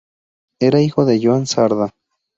Era 0.59 0.81
hijo 0.81 1.05
de 1.05 1.19
Joan 1.21 1.45
Sardá. 1.45 1.93